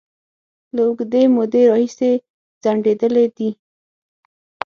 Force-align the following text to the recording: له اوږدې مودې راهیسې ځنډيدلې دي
له 0.75 0.81
اوږدې 0.87 1.23
مودې 1.35 1.63
راهیسې 1.71 2.11
ځنډيدلې 2.63 3.25
دي 3.35 3.49